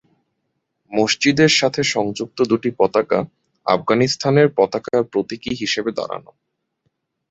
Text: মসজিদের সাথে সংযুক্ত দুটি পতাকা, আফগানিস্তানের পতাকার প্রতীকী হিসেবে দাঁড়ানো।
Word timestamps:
মসজিদের 0.91 1.51
সাথে 1.51 1.81
সংযুক্ত 1.93 2.37
দুটি 2.43 2.69
পতাকা, 2.77 3.19
আফগানিস্তানের 3.65 4.47
পতাকার 4.57 5.01
প্রতীকী 5.11 5.51
হিসেবে 5.61 5.91
দাঁড়ানো। 5.91 6.31